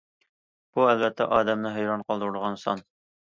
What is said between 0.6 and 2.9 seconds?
بۇ ئەلۋەتتە ئادەمنى ھەيران قالدۇرىدىغان سان.